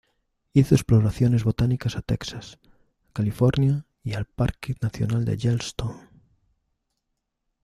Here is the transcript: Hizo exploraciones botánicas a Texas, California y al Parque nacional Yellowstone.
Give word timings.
Hizo 0.53 0.73
exploraciones 0.73 1.43
botánicas 1.43 1.95
a 1.95 2.01
Texas, 2.01 2.57
California 3.13 3.85
y 4.03 4.13
al 4.15 4.25
Parque 4.25 4.73
nacional 4.81 5.25
Yellowstone. 5.37 6.09